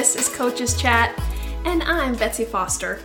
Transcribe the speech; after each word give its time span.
This 0.00 0.16
is 0.16 0.34
Coaches 0.34 0.80
Chat, 0.80 1.14
and 1.66 1.82
I'm 1.82 2.14
Betsy 2.14 2.46
Foster. 2.46 3.00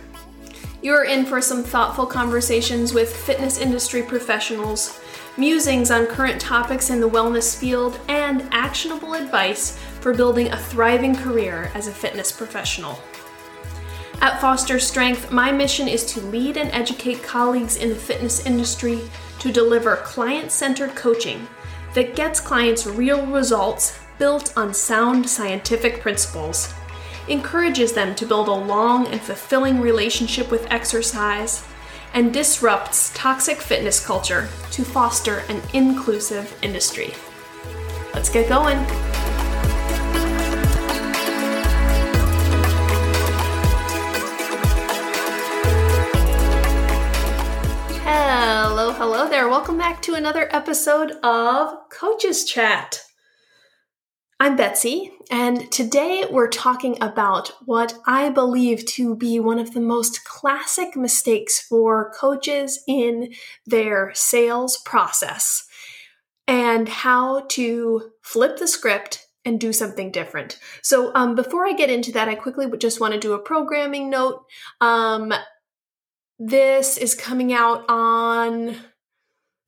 You're 0.80 1.04
in 1.04 1.26
for 1.26 1.42
some 1.42 1.62
thoughtful 1.62 2.06
conversations 2.06 2.94
with 2.94 3.14
fitness 3.14 3.58
industry 3.58 4.02
professionals, 4.02 4.98
musings 5.36 5.90
on 5.90 6.06
current 6.06 6.40
topics 6.40 6.88
in 6.88 6.98
the 6.98 7.08
wellness 7.10 7.54
field, 7.54 8.00
and 8.08 8.48
actionable 8.50 9.12
advice 9.12 9.76
for 10.00 10.14
building 10.14 10.50
a 10.50 10.56
thriving 10.56 11.14
career 11.14 11.70
as 11.74 11.86
a 11.86 11.92
fitness 11.92 12.32
professional. 12.32 12.98
At 14.22 14.40
Foster 14.40 14.78
Strength, 14.78 15.30
my 15.30 15.52
mission 15.52 15.88
is 15.88 16.02
to 16.14 16.22
lead 16.22 16.56
and 16.56 16.70
educate 16.70 17.22
colleagues 17.22 17.76
in 17.76 17.90
the 17.90 17.94
fitness 17.94 18.46
industry 18.46 19.02
to 19.40 19.52
deliver 19.52 19.96
client 19.96 20.50
centered 20.50 20.94
coaching 20.94 21.46
that 21.92 22.16
gets 22.16 22.40
clients 22.40 22.86
real 22.86 23.26
results 23.26 23.98
built 24.18 24.56
on 24.56 24.72
sound 24.72 25.28
scientific 25.28 26.00
principles, 26.00 26.72
encourages 27.28 27.92
them 27.92 28.14
to 28.14 28.26
build 28.26 28.48
a 28.48 28.52
long 28.52 29.06
and 29.08 29.20
fulfilling 29.20 29.80
relationship 29.80 30.50
with 30.50 30.70
exercise, 30.70 31.64
and 32.14 32.32
disrupts 32.32 33.12
toxic 33.14 33.60
fitness 33.60 34.04
culture 34.04 34.48
to 34.70 34.84
foster 34.84 35.38
an 35.48 35.60
inclusive 35.74 36.56
industry. 36.62 37.12
Let's 38.14 38.30
get 38.30 38.48
going. 38.48 38.78
Hello, 48.02 48.92
hello 48.92 49.28
there. 49.28 49.48
Welcome 49.48 49.76
back 49.76 50.00
to 50.02 50.14
another 50.14 50.48
episode 50.54 51.12
of 51.22 51.88
Coaches 51.90 52.44
Chat. 52.44 53.05
I'm 54.38 54.54
Betsy, 54.54 55.12
and 55.30 55.72
today 55.72 56.26
we're 56.30 56.50
talking 56.50 56.98
about 57.00 57.52
what 57.64 57.94
I 58.06 58.28
believe 58.28 58.84
to 58.84 59.16
be 59.16 59.40
one 59.40 59.58
of 59.58 59.72
the 59.72 59.80
most 59.80 60.26
classic 60.26 60.94
mistakes 60.94 61.58
for 61.58 62.12
coaches 62.12 62.84
in 62.86 63.32
their 63.64 64.12
sales 64.12 64.76
process 64.84 65.66
and 66.46 66.86
how 66.86 67.46
to 67.48 68.10
flip 68.20 68.58
the 68.58 68.68
script 68.68 69.26
and 69.46 69.58
do 69.58 69.72
something 69.72 70.10
different. 70.10 70.58
So, 70.82 71.12
um, 71.14 71.34
before 71.34 71.66
I 71.66 71.72
get 71.72 71.88
into 71.88 72.12
that, 72.12 72.28
I 72.28 72.34
quickly 72.34 72.66
just 72.76 73.00
want 73.00 73.14
to 73.14 73.18
do 73.18 73.32
a 73.32 73.38
programming 73.38 74.10
note. 74.10 74.44
Um, 74.82 75.32
this 76.38 76.98
is 76.98 77.14
coming 77.14 77.54
out 77.54 77.86
on 77.88 78.76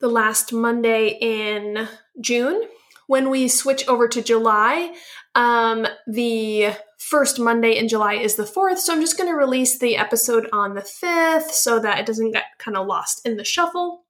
the 0.01 0.09
last 0.09 0.53
Monday 0.53 1.17
in 1.23 1.89
June 2.21 2.65
when 3.09 3.31
we 3.31 3.49
switch 3.49 3.89
over 3.89 4.07
to 4.07 4.23
July, 4.23 4.95
um, 5.35 5.87
the 6.07 6.73
first 6.99 7.41
Monday 7.41 7.77
in 7.77 7.89
July 7.89 8.15
is 8.15 8.37
the 8.37 8.45
4th. 8.45 8.79
So 8.79 8.93
I'm 8.93 9.01
just 9.01 9.17
going 9.17 9.31
to 9.31 9.37
release 9.37 9.79
the 9.79 9.97
episode 9.97 10.47
on 10.53 10.75
the 10.75 10.83
5th 10.83 11.51
so 11.51 11.81
that 11.81 11.99
it 11.99 12.07
doesn't 12.07 12.33
get 12.33 12.45
kind 12.59 12.77
of 12.77 12.87
lost 12.87 13.27
in 13.27 13.37
the 13.37 13.45
shuffle. 13.45 14.05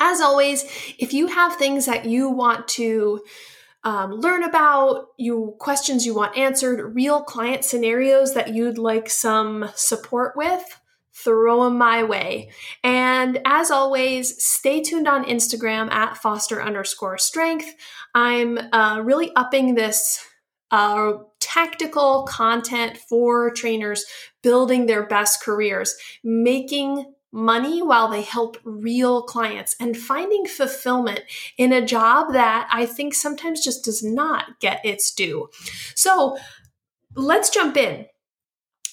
As 0.00 0.20
always, 0.20 0.64
if 0.98 1.12
you 1.12 1.26
have 1.28 1.56
things 1.56 1.86
that 1.86 2.06
you 2.06 2.30
want 2.30 2.66
to 2.68 3.20
um, 3.84 4.12
learn 4.12 4.42
about, 4.42 5.08
you 5.18 5.54
questions 5.58 6.06
you 6.06 6.14
want 6.14 6.36
answered, 6.36 6.94
real 6.94 7.22
client 7.22 7.62
scenarios 7.62 8.32
that 8.32 8.54
you'd 8.54 8.78
like 8.78 9.10
some 9.10 9.68
support 9.74 10.34
with, 10.34 10.80
throw 11.14 11.64
them 11.64 11.78
my 11.78 12.02
way. 12.02 12.50
And 12.82 13.40
as 13.44 13.70
always, 13.70 14.42
stay 14.42 14.82
tuned 14.82 15.08
on 15.08 15.24
Instagram 15.24 15.90
at 15.92 16.16
foster 16.16 16.62
underscore 16.62 17.18
strength. 17.18 17.74
I'm 18.14 18.58
uh, 18.72 19.00
really 19.04 19.30
upping 19.36 19.74
this 19.74 20.24
uh, 20.70 21.12
tactical 21.40 22.24
content 22.28 22.96
for 22.96 23.50
trainers 23.52 24.04
building 24.42 24.86
their 24.86 25.06
best 25.06 25.42
careers, 25.42 25.94
making 26.24 27.12
money 27.30 27.82
while 27.82 28.08
they 28.08 28.22
help 28.22 28.56
real 28.64 29.22
clients 29.22 29.74
and 29.80 29.96
finding 29.96 30.46
fulfillment 30.46 31.20
in 31.58 31.72
a 31.72 31.84
job 31.84 32.32
that 32.32 32.68
I 32.72 32.86
think 32.86 33.12
sometimes 33.12 33.64
just 33.64 33.84
does 33.84 34.02
not 34.02 34.60
get 34.60 34.84
its 34.84 35.12
due. 35.12 35.50
So 35.96 36.36
let's 37.16 37.50
jump 37.50 37.76
in. 37.76 38.06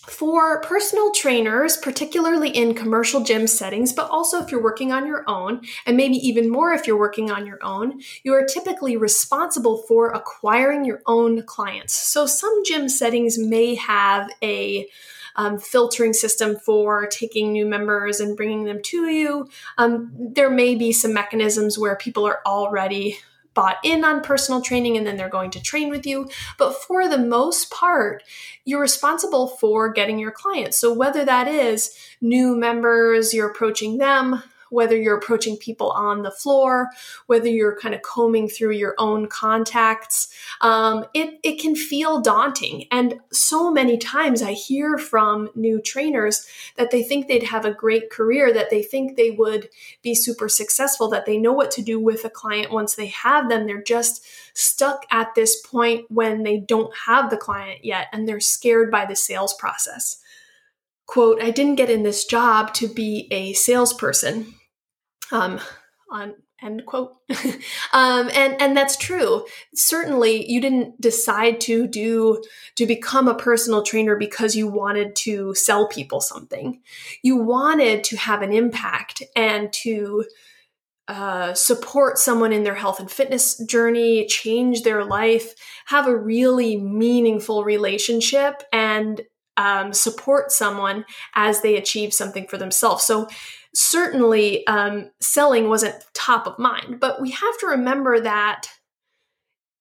For 0.07 0.61
personal 0.61 1.11
trainers, 1.11 1.77
particularly 1.77 2.49
in 2.49 2.73
commercial 2.73 3.23
gym 3.23 3.45
settings, 3.45 3.93
but 3.93 4.09
also 4.09 4.41
if 4.41 4.51
you're 4.51 4.63
working 4.63 4.91
on 4.91 5.05
your 5.05 5.23
own, 5.27 5.61
and 5.85 5.95
maybe 5.95 6.15
even 6.15 6.49
more 6.49 6.73
if 6.73 6.87
you're 6.87 6.97
working 6.97 7.29
on 7.29 7.45
your 7.45 7.59
own, 7.61 8.01
you 8.23 8.33
are 8.33 8.43
typically 8.43 8.97
responsible 8.97 9.83
for 9.87 10.09
acquiring 10.09 10.85
your 10.85 11.03
own 11.05 11.43
clients. 11.43 11.93
So 11.93 12.25
some 12.25 12.63
gym 12.65 12.89
settings 12.89 13.37
may 13.37 13.75
have 13.75 14.31
a 14.41 14.87
um, 15.35 15.59
filtering 15.59 16.13
system 16.13 16.57
for 16.57 17.05
taking 17.07 17.51
new 17.51 17.65
members 17.65 18.19
and 18.19 18.35
bringing 18.35 18.63
them 18.65 18.81
to 18.85 19.07
you. 19.07 19.47
Um, 19.77 20.11
there 20.17 20.49
may 20.49 20.75
be 20.75 20.91
some 20.91 21.13
mechanisms 21.13 21.77
where 21.77 21.95
people 21.95 22.25
are 22.27 22.41
already 22.45 23.17
bought 23.53 23.77
in 23.83 24.03
on 24.03 24.21
personal 24.21 24.61
training 24.61 24.97
and 24.97 25.05
then 25.05 25.17
they're 25.17 25.29
going 25.29 25.51
to 25.51 25.61
train 25.61 25.89
with 25.89 26.05
you. 26.05 26.29
But 26.57 26.73
for 26.73 27.07
the 27.07 27.17
most 27.17 27.69
part, 27.69 28.23
you're 28.65 28.81
responsible 28.81 29.47
for 29.47 29.91
getting 29.91 30.19
your 30.19 30.31
clients. 30.31 30.77
So 30.77 30.93
whether 30.93 31.25
that 31.25 31.47
is 31.47 31.95
new 32.21 32.55
members, 32.55 33.33
you're 33.33 33.49
approaching 33.49 33.97
them, 33.97 34.43
whether 34.71 34.95
you're 34.95 35.17
approaching 35.17 35.57
people 35.57 35.91
on 35.91 36.23
the 36.23 36.31
floor, 36.31 36.89
whether 37.27 37.49
you're 37.49 37.77
kind 37.77 37.93
of 37.93 38.01
combing 38.01 38.47
through 38.47 38.71
your 38.71 38.95
own 38.97 39.27
contacts, 39.27 40.33
um, 40.61 41.05
it, 41.13 41.39
it 41.43 41.59
can 41.59 41.75
feel 41.75 42.21
daunting. 42.21 42.85
And 42.89 43.19
so 43.31 43.69
many 43.69 43.97
times 43.97 44.41
I 44.41 44.53
hear 44.53 44.97
from 44.97 45.49
new 45.55 45.81
trainers 45.81 46.47
that 46.77 46.89
they 46.89 47.03
think 47.03 47.27
they'd 47.27 47.43
have 47.43 47.65
a 47.65 47.73
great 47.73 48.09
career, 48.09 48.53
that 48.53 48.69
they 48.69 48.81
think 48.81 49.15
they 49.17 49.31
would 49.31 49.67
be 50.01 50.15
super 50.15 50.47
successful, 50.47 51.09
that 51.09 51.25
they 51.25 51.37
know 51.37 51.53
what 51.53 51.71
to 51.71 51.81
do 51.81 51.99
with 51.99 52.23
a 52.23 52.29
client 52.29 52.71
once 52.71 52.95
they 52.95 53.07
have 53.07 53.49
them. 53.49 53.67
They're 53.67 53.83
just 53.83 54.25
stuck 54.53 55.05
at 55.11 55.35
this 55.35 55.61
point 55.61 56.05
when 56.09 56.43
they 56.43 56.59
don't 56.59 56.95
have 57.05 57.29
the 57.29 57.37
client 57.37 57.83
yet 57.83 58.07
and 58.13 58.25
they're 58.25 58.39
scared 58.39 58.89
by 58.89 59.05
the 59.05 59.17
sales 59.17 59.53
process. 59.53 60.17
Quote, 61.07 61.41
I 61.41 61.51
didn't 61.51 61.75
get 61.75 61.89
in 61.89 62.03
this 62.03 62.23
job 62.23 62.73
to 62.75 62.87
be 62.87 63.27
a 63.31 63.51
salesperson 63.51 64.53
um, 65.31 65.59
on 66.09 66.35
end 66.61 66.85
quote. 66.85 67.13
Um, 67.93 68.29
and 68.33 68.61
and 68.61 68.77
that's 68.77 68.95
true. 68.95 69.45
Certainly 69.75 70.49
you 70.49 70.61
didn't 70.61 71.01
decide 71.01 71.59
to 71.61 71.87
do 71.87 72.41
to 72.75 72.85
become 72.85 73.27
a 73.27 73.35
personal 73.35 73.83
trainer 73.83 74.15
because 74.15 74.55
you 74.55 74.65
wanted 74.65 75.13
to 75.17 75.53
sell 75.55 75.89
people 75.89 76.21
something. 76.21 76.79
You 77.21 77.35
wanted 77.35 78.05
to 78.05 78.15
have 78.15 78.43
an 78.43 78.53
impact 78.53 79.23
and 79.35 79.73
to 79.73 80.23
uh, 81.09 81.53
support 81.53 82.17
someone 82.17 82.53
in 82.53 82.63
their 82.63 82.75
health 82.75 83.01
and 83.01 83.11
fitness 83.11 83.57
journey 83.65 84.25
change 84.27 84.83
their 84.83 85.03
life 85.03 85.53
have 85.87 86.07
a 86.07 86.15
really 86.15 86.77
meaningful 86.77 87.65
relationship 87.65 88.63
and 88.71 89.19
um, 89.61 89.93
support 89.93 90.51
someone 90.51 91.05
as 91.35 91.61
they 91.61 91.75
achieve 91.75 92.13
something 92.13 92.47
for 92.47 92.57
themselves 92.57 93.03
so 93.03 93.27
certainly 93.73 94.65
um, 94.67 95.09
selling 95.19 95.69
wasn't 95.69 96.03
top 96.13 96.47
of 96.47 96.59
mind. 96.59 96.99
But 96.99 97.21
we 97.21 97.31
have 97.31 97.57
to 97.59 97.67
remember 97.67 98.19
that 98.19 98.67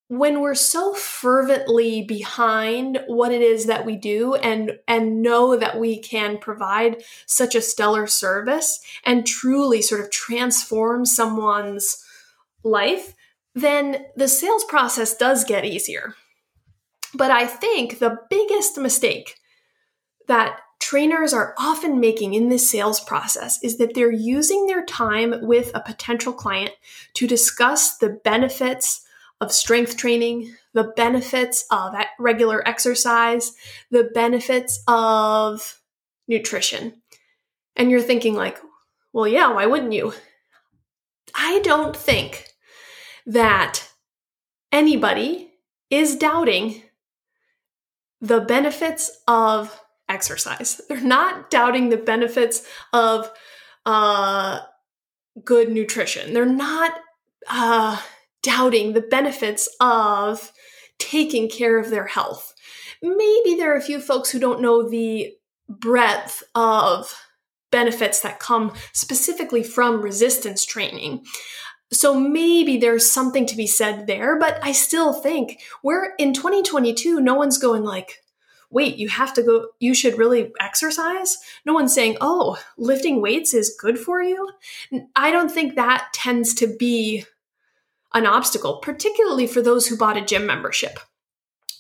when 0.09 0.41
we're 0.41 0.57
so 0.57 0.93
fervently 0.93 2.03
behind 2.03 2.99
what 3.07 3.31
it 3.31 3.43
is 3.43 3.67
that 3.67 3.87
we 3.87 3.95
do 3.95 4.35
and 4.35 4.73
and 4.89 5.23
know 5.23 5.57
that 5.57 5.79
we 5.79 6.01
can 6.01 6.37
provide 6.37 7.03
such 7.27 7.55
a 7.55 7.63
stellar 7.63 8.09
service 8.09 8.81
and 9.05 9.27
truly 9.27 9.81
sort 9.81 10.01
of 10.01 10.11
transform 10.11 11.05
someone's 11.07 12.05
life 12.65 13.15
then 13.55 14.05
the 14.17 14.27
sales 14.27 14.65
process 14.65 15.17
does 15.17 15.45
get 15.45 15.65
easier 15.65 16.17
but 17.15 17.31
i 17.31 17.47
think 17.47 18.01
the 18.01 18.19
biggest 18.29 18.77
mistake 18.79 19.37
that 20.31 20.61
trainers 20.79 21.35
are 21.35 21.55
often 21.59 21.99
making 21.99 22.35
in 22.35 22.51
this 22.51 22.71
sales 22.71 23.01
process 23.01 23.61
is 23.65 23.79
that 23.79 23.95
they're 23.95 24.13
using 24.13 24.67
their 24.67 24.85
time 24.85 25.35
with 25.43 25.73
a 25.75 25.81
potential 25.81 26.33
client 26.33 26.71
to 27.15 27.27
discuss 27.27 27.99
the 27.99 28.09
benefits 28.09 29.05
of 29.41 29.51
strength 29.51 29.97
training, 29.97 30.55
the 30.73 30.85
benefits 30.95 31.65
of 31.73 31.97
regular 32.21 32.67
exercise, 32.67 33.57
the 33.91 34.05
benefits 34.15 34.85
of 34.87 35.81
nutrition. 36.29 36.95
And 37.75 37.91
you're 37.91 38.01
thinking, 38.01 38.37
like, 38.37 38.59
well, 39.13 39.27
yeah, 39.27 39.53
why 39.53 39.67
wouldn't 39.67 39.93
you? 39.93 40.13
I 41.35 41.59
don't 41.65 41.97
think 41.97 42.47
that 43.27 43.83
anybody 44.71 45.51
is 45.91 46.15
doubting 46.15 46.83
the 48.21 48.41
benefits 48.41 49.11
of 49.27 49.77
exercise. 50.11 50.81
They're 50.89 51.01
not 51.01 51.51
doubting 51.51 51.89
the 51.89 51.97
benefits 51.97 52.67
of 52.93 53.31
uh, 53.87 54.61
good 55.45 55.71
nutrition. 55.71 56.35
They're 56.35 56.45
not 56.45 56.93
uh, 57.49 58.01
doubting 58.43 58.93
the 58.93 59.01
benefits 59.01 59.69
of 59.81 60.53
taking 60.99 61.49
care 61.49 61.79
of 61.79 61.91
their 61.91 62.07
health. 62.07 62.55
maybe 63.03 63.55
there 63.55 63.73
are 63.73 63.79
a 63.79 63.83
few 63.83 64.01
folks 64.01 64.31
who 64.31 64.39
don't 64.39 64.61
know 64.61 64.87
the 64.87 65.33
breadth 65.69 66.43
of 66.55 67.15
benefits 67.71 68.21
that 68.21 68.41
come 68.41 68.73
specifically 68.93 69.63
from 69.63 70.03
resistance 70.03 70.67
training. 70.67 71.25
So 71.93 72.19
maybe 72.19 72.77
there's 72.77 73.11
something 73.11 73.47
to 73.47 73.57
be 73.57 73.67
said 73.67 74.07
there, 74.07 74.39
but 74.39 74.59
I 74.63 74.73
still 74.73 75.13
think 75.13 75.61
we're 75.83 76.15
in 76.19 76.33
2022, 76.35 77.21
no 77.21 77.35
one's 77.35 77.59
going 77.59 77.83
like, 77.83 78.19
wait, 78.71 78.97
you 78.97 79.09
have 79.09 79.35
to 79.35 79.43
go, 79.43 79.69
you 79.81 79.95
should 79.95 80.17
really 80.17 80.53
exercise. 80.61 81.39
No 81.65 81.75
one's 81.75 81.95
saying, 81.95 82.17
oh, 82.21 82.59
lifting 82.79 83.21
weights 83.21 83.53
is 83.53 83.77
good 83.81 83.99
for 83.99 84.23
you. 84.23 84.51
I 85.17 85.31
don't 85.31 85.51
think 85.51 85.75
that 85.75 86.09
tends 86.15 86.55
to 86.55 86.67
be 86.67 87.25
an 88.15 88.27
obstacle, 88.27 88.79
particularly 88.79 89.47
for 89.47 89.61
those 89.61 89.87
who 89.87 89.97
bought 89.97 90.17
a 90.17 90.25
gym 90.25 90.47
membership. 90.47 91.01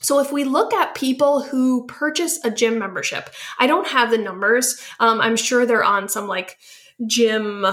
So 0.02 0.18
if 0.18 0.32
we 0.32 0.44
look 0.44 0.72
at 0.72 0.94
people 0.94 1.42
who 1.42 1.86
purchase 1.86 2.42
a 2.44 2.50
gym 2.50 2.78
membership, 2.78 3.30
I 3.58 3.66
don't 3.66 3.88
have 3.88 4.10
the 4.10 4.18
numbers. 4.18 4.80
Um, 4.98 5.20
I'm 5.20 5.36
sure 5.36 5.66
they're 5.66 5.84
on 5.84 6.08
some 6.08 6.26
like 6.26 6.58
gym, 7.06 7.66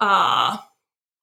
uh, 0.00 0.56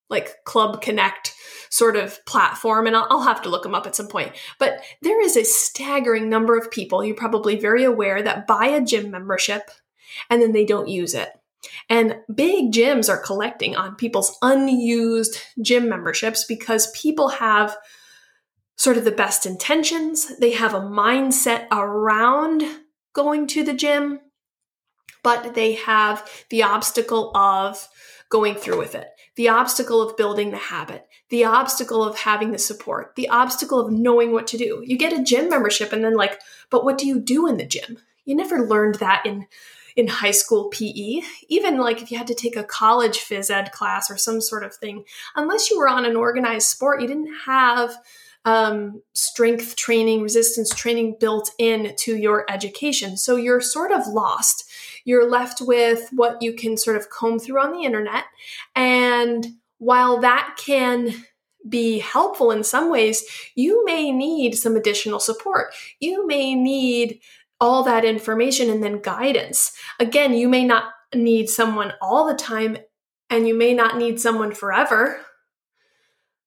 like 0.09 0.43
Club 0.43 0.81
Connect 0.81 1.33
sort 1.75 1.97
of 1.97 2.23
platform, 2.25 2.87
and 2.87 2.95
I'll, 2.95 3.07
I'll, 3.09 3.23
have 3.23 3.41
to 3.41 3.49
look 3.49 3.63
them 3.63 3.75
up 3.75 3.85
at 3.85 3.95
some 3.95 4.07
point. 4.07 4.31
But 4.59 4.81
there 5.01 5.21
is 5.21 5.35
a 5.35 5.43
staggering 5.43 6.29
number 6.29 6.57
of 6.57 6.71
people, 6.71 7.03
you're 7.03 7.15
probably 7.15 7.59
very 7.59 7.83
aware, 7.83 8.21
that 8.21 8.47
buy 8.47 8.67
a 8.67 8.83
gym 8.83 9.11
membership 9.11 9.63
and 10.29 10.41
then 10.41 10.53
they 10.53 10.65
don't 10.65 10.87
use 10.87 11.13
it. 11.13 11.29
And 11.89 12.17
big 12.33 12.71
gyms 12.71 13.09
are 13.09 13.21
collecting 13.21 13.75
on 13.75 13.95
people's 13.95 14.37
unused 14.41 15.41
gym 15.61 15.89
memberships 15.89 16.45
because 16.45 16.91
people 16.91 17.29
have 17.29 17.75
sort 18.77 18.97
of 18.97 19.03
the 19.03 19.11
best 19.11 19.45
intentions. 19.45 20.37
They 20.39 20.51
have 20.51 20.73
a 20.73 20.79
mindset 20.79 21.67
around 21.71 22.63
going 23.13 23.47
to 23.47 23.63
the 23.63 23.73
gym, 23.73 24.19
but 25.23 25.55
they 25.55 25.73
have 25.73 26.29
the 26.49 26.63
obstacle 26.63 27.35
of 27.35 27.87
going 28.29 28.55
through 28.55 28.77
with 28.77 28.95
it, 28.95 29.07
the 29.35 29.49
obstacle 29.49 30.01
of 30.01 30.17
building 30.17 30.51
the 30.51 30.57
habit, 30.57 31.07
the 31.29 31.45
obstacle 31.45 32.03
of 32.03 32.19
having 32.19 32.51
the 32.51 32.57
support, 32.57 33.15
the 33.15 33.29
obstacle 33.29 33.79
of 33.79 33.91
knowing 33.91 34.31
what 34.31 34.47
to 34.47 34.57
do. 34.57 34.81
You 34.85 34.97
get 34.97 35.17
a 35.17 35.23
gym 35.23 35.49
membership 35.49 35.91
and 35.91 36.03
then, 36.03 36.15
like, 36.15 36.39
but 36.69 36.83
what 36.85 36.97
do 36.97 37.07
you 37.07 37.19
do 37.19 37.47
in 37.47 37.57
the 37.57 37.65
gym? 37.65 37.97
You 38.25 38.35
never 38.35 38.67
learned 38.67 38.95
that 38.95 39.25
in 39.25 39.47
in 39.95 40.07
high 40.07 40.31
school 40.31 40.67
PE, 40.69 41.21
even 41.47 41.77
like 41.77 42.01
if 42.01 42.11
you 42.11 42.17
had 42.17 42.27
to 42.27 42.35
take 42.35 42.57
a 42.57 42.65
college 42.65 43.19
phys 43.19 43.49
ed 43.49 43.71
class 43.71 44.11
or 44.11 44.17
some 44.17 44.41
sort 44.41 44.65
of 44.65 44.75
thing, 44.75 45.05
unless 45.35 45.71
you 45.71 45.77
were 45.77 45.87
on 45.87 46.05
an 46.05 46.17
organized 46.17 46.67
sport, 46.67 47.01
you 47.01 47.07
didn't 47.07 47.33
have 47.45 47.95
um, 48.43 49.01
strength 49.13 49.75
training, 49.75 50.21
resistance 50.21 50.69
training 50.69 51.15
built 51.19 51.51
in 51.57 51.95
to 51.99 52.15
your 52.15 52.45
education. 52.49 53.17
So 53.17 53.37
you're 53.37 53.61
sort 53.61 53.91
of 53.91 54.07
lost. 54.07 54.69
You're 55.05 55.29
left 55.29 55.61
with 55.61 56.09
what 56.11 56.41
you 56.41 56.53
can 56.53 56.77
sort 56.77 56.97
of 56.97 57.09
comb 57.09 57.39
through 57.39 57.61
on 57.61 57.71
the 57.71 57.85
internet. 57.85 58.25
And 58.75 59.45
while 59.77 60.19
that 60.19 60.57
can 60.57 61.13
be 61.67 61.99
helpful 61.99 62.51
in 62.51 62.63
some 62.63 62.91
ways, 62.91 63.23
you 63.55 63.85
may 63.85 64.11
need 64.11 64.55
some 64.55 64.75
additional 64.75 65.19
support. 65.19 65.73
You 65.99 66.27
may 66.27 66.53
need 66.55 67.21
all 67.61 67.83
that 67.83 68.03
information 68.03 68.69
and 68.69 68.83
then 68.83 69.01
guidance. 69.01 69.71
Again, 69.99 70.33
you 70.33 70.49
may 70.49 70.65
not 70.65 70.85
need 71.13 71.49
someone 71.49 71.93
all 72.01 72.27
the 72.27 72.35
time 72.35 72.77
and 73.29 73.47
you 73.47 73.55
may 73.55 73.73
not 73.73 73.97
need 73.97 74.19
someone 74.19 74.53
forever, 74.53 75.19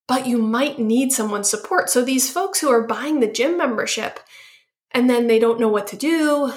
but 0.06 0.26
you 0.26 0.38
might 0.38 0.78
need 0.78 1.12
someone's 1.12 1.50
support. 1.50 1.90
So 1.90 2.04
these 2.04 2.30
folks 2.30 2.60
who 2.60 2.70
are 2.70 2.86
buying 2.86 3.20
the 3.20 3.30
gym 3.30 3.56
membership 3.56 4.20
and 4.92 5.08
then 5.08 5.26
they 5.26 5.38
don't 5.38 5.60
know 5.60 5.68
what 5.68 5.86
to 5.88 5.96
do, 5.96 6.52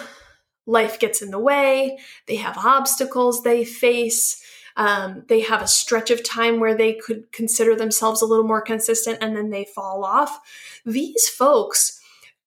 life 0.66 1.00
gets 1.00 1.22
in 1.22 1.32
the 1.32 1.40
way, 1.40 1.98
they 2.28 2.36
have 2.36 2.58
obstacles 2.58 3.44
they 3.44 3.64
face. 3.64 4.42
Um, 4.78 5.26
they 5.28 5.42
have 5.42 5.62
a 5.62 5.68
stretch 5.68 6.12
of 6.12 6.24
time 6.24 6.60
where 6.60 6.76
they 6.76 6.94
could 6.94 7.32
consider 7.34 7.76
themselves 7.76 8.22
a 8.22 8.26
little 8.26 8.48
more 8.48 8.62
consistent 8.62 9.18
and 9.22 9.36
then 9.36 9.50
they 9.50 9.66
fall 9.66 10.06
off. 10.06 10.40
These 10.86 11.28
folks 11.28 12.00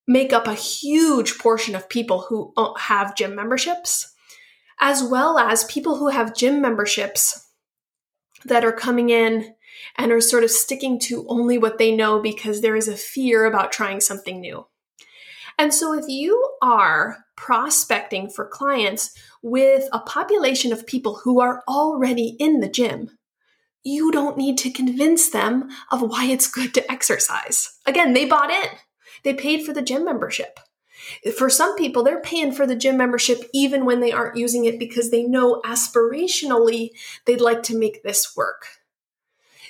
make 0.07 0.33
up 0.33 0.47
a 0.47 0.55
huge 0.55 1.39
portion 1.39 1.75
of 1.75 1.89
people 1.89 2.23
who 2.23 2.53
uh, 2.57 2.75
have 2.79 3.17
gym 3.17 3.35
memberships, 3.35 4.15
as 4.81 5.03
well 5.03 5.39
as 5.39 5.65
people 5.65 5.97
who 5.97 6.09
have 6.09 6.35
gym 6.35 6.61
memberships 6.61 7.49
that 8.45 8.65
are 8.65 8.73
coming 8.73 9.11
in 9.11 9.55
and 9.97 10.13
are 10.13 10.21
sort 10.21 10.45
of 10.45 10.51
sticking 10.51 10.99
to 10.99 11.27
only 11.29 11.59
what 11.59 11.79
they 11.79 11.95
know 11.95 12.21
because 12.21 12.61
there 12.61 12.77
is 12.77 12.89
a 12.89 12.97
fear 12.97 13.45
about 13.45 13.73
trying 13.73 14.01
something 14.01 14.41
new. 14.41 14.67
And 15.59 15.73
so, 15.73 15.95
if 15.95 16.05
you 16.09 16.57
are 16.61 17.24
prospecting 17.37 18.31
for 18.31 18.47
clients 18.47 19.17
with 19.43 19.89
a 19.93 20.01
population 20.01 20.73
of 20.73 20.87
people 20.87 21.21
who 21.25 21.41
are 21.41 21.63
already 21.69 22.37
in 22.39 22.61
the 22.61 22.69
gym, 22.69 23.11
you 23.83 24.11
don't 24.11 24.39
need 24.39 24.57
to 24.59 24.71
convince 24.71 25.31
them 25.31 25.69
of 25.91 26.01
why 26.01 26.27
it's 26.27 26.51
good 26.51 26.73
to 26.75 26.91
exercise. 26.91 27.79
Again, 27.87 28.15
they 28.15 28.25
bought 28.25 28.51
in. 28.51 28.69
They 29.23 29.35
paid 29.35 29.65
for 29.65 29.73
the 29.73 29.83
gym 29.83 30.05
membership. 30.05 30.59
For 31.37 31.51
some 31.51 31.77
people, 31.77 32.03
they're 32.03 32.21
paying 32.21 32.53
for 32.53 32.67
the 32.67 32.77
gym 32.77 32.97
membership 32.97 33.43
even 33.53 33.85
when 33.85 34.01
they 34.01 34.13
aren't 34.13 34.37
using 34.37 34.65
it 34.65 34.79
because 34.79 35.11
they 35.11 35.23
know 35.23 35.61
aspirationally 35.65 36.91
they'd 37.27 37.41
like 37.41 37.63
to 37.65 37.79
make 37.79 38.03
this 38.03 38.35
work. 38.35 38.67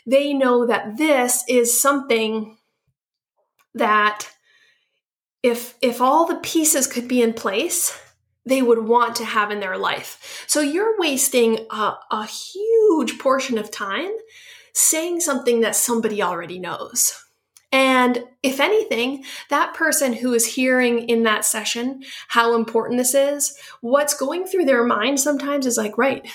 They 0.07 0.33
know 0.33 0.67
that 0.67 0.97
this 0.97 1.45
is 1.49 1.79
something 1.79 2.57
that 3.75 4.29
if 5.44 5.75
if 5.82 6.00
all 6.00 6.26
the 6.26 6.37
pieces 6.37 6.87
could 6.87 7.06
be 7.06 7.20
in 7.20 7.35
place, 7.35 7.96
they 8.46 8.62
would 8.62 8.88
want 8.88 9.14
to 9.17 9.26
have 9.26 9.50
in 9.50 9.61
their 9.61 9.76
life. 9.76 10.44
So 10.49 10.61
you're 10.61 10.99
wasting 10.99 11.67
a, 11.70 11.96
a 12.11 12.26
huge 12.26 13.19
portion 13.19 13.58
of 13.58 13.70
time 13.70 14.11
saying 14.73 15.20
something 15.20 15.61
that 15.61 15.76
somebody 15.76 16.23
already 16.23 16.58
knows. 16.58 17.23
And 17.70 18.25
if 18.43 18.58
anything, 18.58 19.25
that 19.50 19.75
person 19.75 20.14
who 20.14 20.32
is 20.32 20.55
hearing 20.55 21.08
in 21.11 21.25
that 21.25 21.44
session 21.44 22.05
how 22.29 22.55
important 22.55 22.99
this 22.99 23.14
is, 23.14 23.55
what's 23.82 24.14
going 24.14 24.46
through 24.46 24.64
their 24.64 24.85
mind 24.85 25.20
sometimes 25.20 25.67
is 25.67 25.76
like, 25.76 25.99
right, 25.99 26.26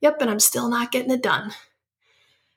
yep, 0.00 0.20
and 0.20 0.28
I'm 0.30 0.40
still 0.40 0.68
not 0.68 0.90
getting 0.90 1.12
it 1.12 1.22
done. 1.22 1.52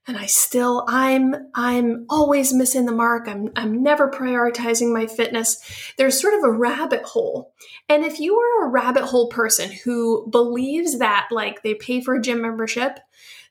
And 0.07 0.17
I 0.17 0.27
still, 0.27 0.85
I'm, 0.87 1.35
I'm 1.55 2.05
always 2.09 2.53
missing 2.53 2.85
the 2.85 2.91
mark. 2.91 3.27
I'm, 3.27 3.51
I'm 3.55 3.81
never 3.81 4.09
prioritizing 4.09 4.93
my 4.93 5.07
fitness. 5.07 5.57
There's 5.97 6.21
sort 6.21 6.35
of 6.35 6.43
a 6.43 6.51
rabbit 6.51 7.01
hole. 7.01 7.53
And 7.89 8.05
if 8.05 8.19
you 8.19 8.35
are 8.35 8.65
a 8.65 8.69
rabbit 8.69 9.05
hole 9.05 9.29
person 9.29 9.71
who 9.71 10.27
believes 10.29 10.99
that 10.99 11.29
like 11.31 11.63
they 11.63 11.73
pay 11.73 12.01
for 12.01 12.13
a 12.13 12.21
gym 12.21 12.41
membership 12.41 12.99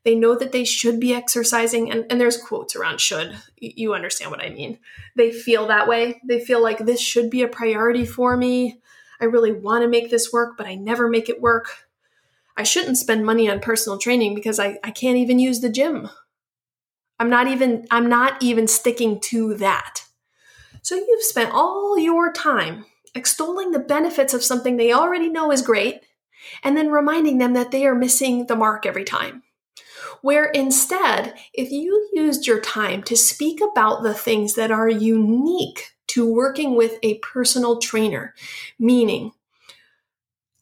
they 0.04 0.14
know 0.14 0.36
that 0.36 0.52
they 0.52 0.64
should 0.64 1.00
be 1.00 1.14
exercising, 1.14 1.90
and, 1.90 2.04
and 2.10 2.20
there's 2.20 2.36
quotes 2.36 2.76
around 2.76 3.00
should. 3.00 3.36
You 3.56 3.94
understand 3.94 4.30
what 4.30 4.42
I 4.42 4.50
mean. 4.50 4.78
They 5.16 5.32
feel 5.32 5.66
that 5.68 5.88
way. 5.88 6.20
They 6.28 6.40
feel 6.40 6.62
like 6.62 6.78
this 6.78 7.00
should 7.00 7.30
be 7.30 7.42
a 7.42 7.48
priority 7.48 8.04
for 8.04 8.36
me. 8.36 8.80
I 9.20 9.24
really 9.24 9.52
want 9.52 9.82
to 9.82 9.88
make 9.88 10.10
this 10.10 10.30
work, 10.30 10.58
but 10.58 10.66
I 10.66 10.74
never 10.74 11.08
make 11.08 11.30
it 11.30 11.40
work. 11.40 11.88
I 12.54 12.64
shouldn't 12.64 12.98
spend 12.98 13.24
money 13.24 13.50
on 13.50 13.60
personal 13.60 13.98
training 13.98 14.34
because 14.34 14.60
I, 14.60 14.78
I 14.84 14.90
can't 14.90 15.16
even 15.16 15.38
use 15.38 15.60
the 15.60 15.70
gym. 15.70 16.10
I'm 17.18 17.30
not 17.30 17.48
even 17.48 17.86
I'm 17.90 18.08
not 18.08 18.42
even 18.42 18.66
sticking 18.66 19.20
to 19.20 19.54
that. 19.54 20.04
So 20.82 20.96
you've 20.96 21.22
spent 21.22 21.52
all 21.52 21.98
your 21.98 22.32
time 22.32 22.84
extolling 23.14 23.70
the 23.70 23.78
benefits 23.78 24.34
of 24.34 24.44
something 24.44 24.76
they 24.76 24.92
already 24.92 25.28
know 25.28 25.52
is 25.52 25.62
great 25.62 26.02
and 26.62 26.76
then 26.76 26.90
reminding 26.90 27.38
them 27.38 27.54
that 27.54 27.70
they 27.70 27.86
are 27.86 27.94
missing 27.94 28.46
the 28.46 28.56
mark 28.56 28.84
every 28.84 29.04
time. 29.04 29.42
Where 30.20 30.46
instead, 30.46 31.34
if 31.52 31.70
you 31.70 32.08
used 32.12 32.46
your 32.46 32.60
time 32.60 33.02
to 33.04 33.16
speak 33.16 33.60
about 33.60 34.02
the 34.02 34.14
things 34.14 34.54
that 34.54 34.70
are 34.70 34.88
unique 34.88 35.92
to 36.08 36.30
working 36.30 36.76
with 36.76 36.98
a 37.02 37.18
personal 37.18 37.78
trainer, 37.78 38.34
meaning 38.78 39.32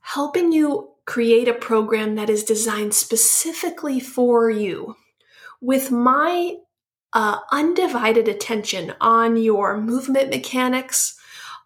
helping 0.00 0.52
you 0.52 0.90
create 1.04 1.48
a 1.48 1.54
program 1.54 2.14
that 2.16 2.30
is 2.30 2.44
designed 2.44 2.94
specifically 2.94 4.00
for 4.00 4.50
you, 4.50 4.96
with 5.62 5.90
my 5.90 6.56
uh, 7.14 7.38
undivided 7.50 8.28
attention 8.28 8.92
on 9.00 9.36
your 9.36 9.80
movement 9.80 10.28
mechanics, 10.28 11.18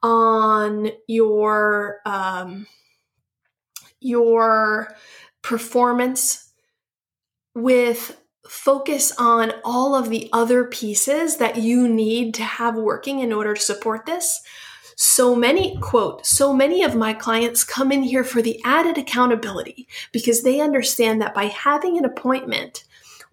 on 0.03 0.91
your 1.09 2.01
um, 2.05 2.67
your 4.01 4.95
performance 5.43 6.53
with 7.55 8.21
focus 8.47 9.13
on 9.19 9.53
all 9.65 9.95
of 9.95 10.11
the 10.11 10.29
other 10.33 10.65
pieces 10.65 11.39
that 11.39 11.57
you 11.57 11.89
need 11.89 12.35
to 12.35 12.45
have 12.45 12.77
working 12.77 13.19
in 13.21 13.33
order 13.33 13.55
to 13.55 13.61
support 13.61 14.07
this. 14.07 14.41
So 14.99 15.35
many, 15.35 15.77
quote, 15.79 16.25
so 16.25 16.53
many 16.53 16.83
of 16.83 16.95
my 16.95 17.13
clients 17.13 17.65
come 17.65 17.91
in 17.91 18.03
here 18.03 18.25
for 18.25 18.41
the 18.41 18.61
added 18.65 18.99
accountability 18.99 19.89
because 20.13 20.43
they 20.43 20.61
understand 20.61 21.21
that 21.21 21.35
by 21.35 21.47
having 21.47 21.99
an 21.99 22.05
appointment 22.05 22.85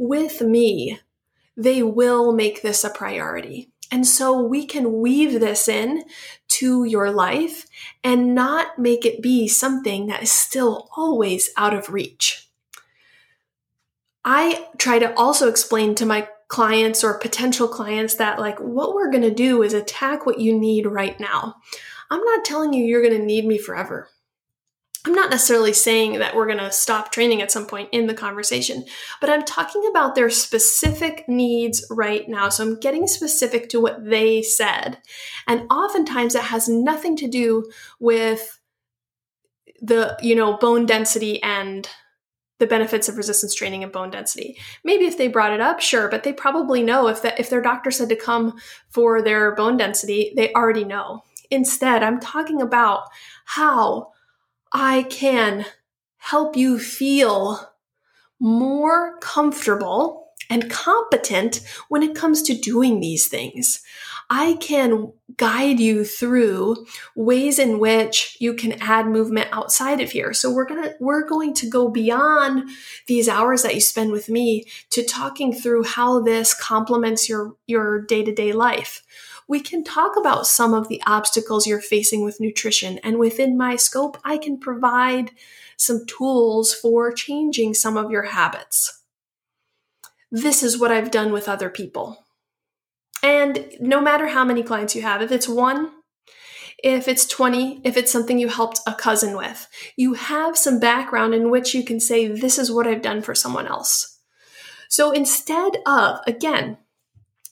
with 0.03 0.41
me, 0.41 0.99
they 1.55 1.81
will 1.81 2.33
make 2.33 2.61
this 2.61 2.83
a 2.83 2.89
priority. 2.89 3.69
And 3.91 4.05
so 4.07 4.41
we 4.41 4.65
can 4.65 5.01
weave 5.01 5.39
this 5.39 5.67
in 5.67 6.03
to 6.49 6.83
your 6.83 7.11
life 7.11 7.67
and 8.03 8.35
not 8.35 8.79
make 8.79 9.05
it 9.05 9.21
be 9.21 9.47
something 9.47 10.07
that 10.07 10.23
is 10.23 10.31
still 10.31 10.89
always 10.97 11.51
out 11.57 11.73
of 11.73 11.93
reach. 11.93 12.49
I 14.25 14.67
try 14.77 14.99
to 14.99 15.13
also 15.15 15.47
explain 15.47 15.95
to 15.95 16.05
my 16.05 16.27
clients 16.47 17.03
or 17.03 17.17
potential 17.19 17.67
clients 17.67 18.15
that, 18.15 18.39
like, 18.39 18.59
what 18.59 18.93
we're 18.93 19.11
going 19.11 19.23
to 19.23 19.33
do 19.33 19.63
is 19.63 19.73
attack 19.73 20.25
what 20.25 20.39
you 20.39 20.57
need 20.57 20.85
right 20.85 21.19
now. 21.19 21.55
I'm 22.09 22.23
not 22.23 22.45
telling 22.45 22.73
you 22.73 22.85
you're 22.85 23.01
going 23.01 23.19
to 23.19 23.25
need 23.25 23.45
me 23.45 23.57
forever. 23.57 24.09
I'm 25.05 25.13
not 25.13 25.29
necessarily 25.29 25.73
saying 25.73 26.19
that 26.19 26.33
we're 26.33 26.45
going 26.45 26.59
to 26.59 26.71
stop 26.71 27.11
training 27.11 27.41
at 27.41 27.51
some 27.51 27.65
point 27.65 27.89
in 27.91 28.07
the 28.07 28.13
conversation, 28.13 28.85
but 29.19 29.29
I'm 29.29 29.43
talking 29.43 29.85
about 29.89 30.15
their 30.15 30.29
specific 30.29 31.25
needs 31.27 31.85
right 31.89 32.27
now. 32.29 32.47
So 32.47 32.63
I'm 32.63 32.79
getting 32.79 33.07
specific 33.07 33.67
to 33.69 33.81
what 33.81 34.05
they 34.05 34.41
said. 34.41 34.99
And 35.45 35.69
oftentimes 35.69 36.35
it 36.35 36.43
has 36.43 36.69
nothing 36.69 37.17
to 37.17 37.27
do 37.27 37.69
with 37.99 38.61
the, 39.81 40.17
you 40.21 40.35
know, 40.35 40.55
bone 40.55 40.85
density 40.85 41.43
and 41.43 41.89
the 42.59 42.67
benefits 42.67 43.09
of 43.09 43.17
resistance 43.17 43.53
training 43.53 43.83
and 43.83 43.91
bone 43.91 44.09
density. 44.09 44.57
Maybe 44.85 45.03
if 45.03 45.17
they 45.17 45.27
brought 45.27 45.51
it 45.51 45.59
up, 45.59 45.81
sure, 45.81 46.07
but 46.07 46.23
they 46.23 46.31
probably 46.31 46.81
know 46.81 47.09
if 47.09 47.21
that 47.23 47.37
if 47.41 47.49
their 47.49 47.61
doctor 47.61 47.91
said 47.91 48.07
to 48.07 48.15
come 48.15 48.57
for 48.89 49.21
their 49.21 49.53
bone 49.53 49.75
density, 49.75 50.31
they 50.37 50.53
already 50.53 50.85
know. 50.85 51.23
Instead, 51.51 52.03
I'm 52.03 52.21
talking 52.21 52.61
about 52.61 53.09
how 53.43 54.12
I 54.73 55.03
can 55.03 55.65
help 56.17 56.57
you 56.57 56.79
feel 56.79 57.73
more 58.39 59.17
comfortable 59.19 60.23
and 60.49 60.69
competent 60.69 61.61
when 61.89 62.03
it 62.03 62.15
comes 62.15 62.41
to 62.43 62.53
doing 62.53 62.99
these 62.99 63.27
things. 63.27 63.81
I 64.29 64.57
can 64.59 65.13
guide 65.37 65.79
you 65.79 66.03
through 66.05 66.85
ways 67.15 67.59
in 67.59 67.79
which 67.79 68.37
you 68.39 68.53
can 68.53 68.73
add 68.81 69.07
movement 69.07 69.49
outside 69.51 70.01
of 70.01 70.11
here. 70.11 70.33
So 70.33 70.51
we're 70.51 70.65
going 70.65 70.83
to 70.83 70.95
we're 70.99 71.27
going 71.27 71.53
to 71.55 71.69
go 71.69 71.89
beyond 71.89 72.69
these 73.07 73.29
hours 73.29 73.63
that 73.63 73.75
you 73.75 73.81
spend 73.81 74.11
with 74.11 74.29
me 74.29 74.65
to 74.91 75.03
talking 75.03 75.53
through 75.53 75.83
how 75.83 76.21
this 76.21 76.53
complements 76.53 77.29
your 77.29 77.55
your 77.67 78.01
day-to-day 78.01 78.53
life 78.53 79.03
we 79.47 79.59
can 79.59 79.83
talk 79.83 80.15
about 80.15 80.47
some 80.47 80.73
of 80.73 80.87
the 80.87 81.01
obstacles 81.05 81.67
you're 81.67 81.81
facing 81.81 82.23
with 82.23 82.39
nutrition. 82.39 82.99
And 82.99 83.17
within 83.17 83.57
my 83.57 83.75
scope, 83.75 84.17
I 84.23 84.37
can 84.37 84.59
provide 84.59 85.31
some 85.77 86.05
tools 86.05 86.73
for 86.73 87.11
changing 87.11 87.73
some 87.73 87.97
of 87.97 88.11
your 88.11 88.23
habits. 88.23 89.01
This 90.31 90.63
is 90.63 90.79
what 90.79 90.91
I've 90.91 91.11
done 91.11 91.31
with 91.31 91.47
other 91.47 91.69
people. 91.69 92.25
And 93.21 93.71
no 93.79 94.01
matter 94.01 94.27
how 94.27 94.43
many 94.43 94.63
clients 94.63 94.95
you 94.95 95.01
have, 95.01 95.21
if 95.21 95.31
it's 95.31 95.47
one, 95.47 95.91
if 96.83 97.07
it's 97.07 97.25
20, 97.25 97.81
if 97.83 97.95
it's 97.95 98.11
something 98.11 98.37
you 98.37 98.49
helped 98.49 98.81
a 98.85 98.93
cousin 98.93 99.37
with, 99.37 99.67
you 99.95 100.15
have 100.15 100.57
some 100.57 100.79
background 100.79 101.33
in 101.33 101.49
which 101.49 101.73
you 101.73 101.83
can 101.83 101.99
say, 101.99 102.27
This 102.27 102.59
is 102.59 102.71
what 102.71 102.85
I've 102.85 103.01
done 103.01 103.21
for 103.21 103.33
someone 103.33 103.67
else. 103.67 104.19
So 104.89 105.11
instead 105.11 105.77
of, 105.85 106.19
again, 106.27 106.77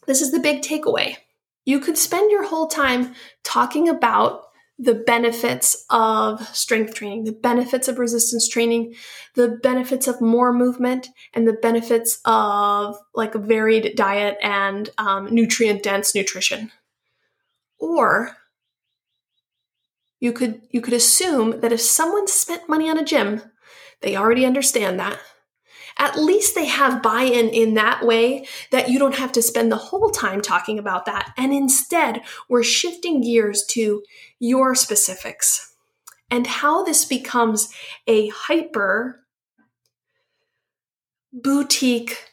this 0.05 0.21
is 0.21 0.31
the 0.31 0.39
big 0.39 0.62
takeaway. 0.62 1.15
You 1.65 1.79
could 1.79 1.97
spend 1.97 2.31
your 2.31 2.47
whole 2.47 2.67
time 2.67 3.13
talking 3.43 3.87
about 3.87 4.45
the 4.79 4.95
benefits 4.95 5.85
of 5.91 6.41
strength 6.55 6.95
training, 6.95 7.25
the 7.25 7.31
benefits 7.31 7.87
of 7.87 7.99
resistance 7.99 8.47
training, 8.47 8.95
the 9.35 9.59
benefits 9.61 10.07
of 10.07 10.19
more 10.21 10.51
movement, 10.51 11.07
and 11.35 11.47
the 11.47 11.53
benefits 11.53 12.19
of 12.25 12.97
like 13.13 13.35
a 13.35 13.39
varied 13.39 13.95
diet 13.95 14.37
and 14.41 14.89
um, 14.97 15.33
nutrient 15.33 15.83
dense 15.83 16.15
nutrition. 16.15 16.71
Or 17.77 18.35
you 20.19 20.33
could 20.33 20.61
you 20.71 20.81
could 20.81 20.93
assume 20.93 21.59
that 21.59 21.71
if 21.71 21.81
someone 21.81 22.27
spent 22.27 22.69
money 22.69 22.89
on 22.89 22.97
a 22.97 23.05
gym, 23.05 23.41
they 24.01 24.15
already 24.15 24.45
understand 24.45 24.99
that 24.99 25.19
at 26.01 26.17
least 26.17 26.55
they 26.55 26.65
have 26.65 27.03
buy 27.03 27.22
in 27.22 27.50
in 27.50 27.75
that 27.75 28.03
way 28.03 28.43
that 28.72 28.89
you 28.89 28.98
don't 28.98 29.15
have 29.15 29.31
to 29.31 29.41
spend 29.41 29.72
the 29.72 29.77
whole 29.77 30.10
time 30.10 30.41
talking 30.41 30.79
about 30.79 31.05
that. 31.05 31.31
And 31.38 31.53
instead, 31.53 32.24
we're 32.50 32.63
shifting 32.63 33.22
gears 33.22 33.63
to 33.67 34.01
your 34.39 34.74
specifics 34.74 35.75
and 36.31 36.48
how 36.48 36.84
this 36.84 37.05
becomes 37.05 37.72
a 38.08 38.29
hyper 38.29 39.24
boutique 41.31 42.31